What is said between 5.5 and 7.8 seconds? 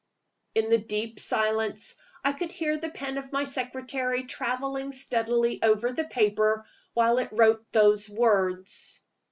over the paper while it wrote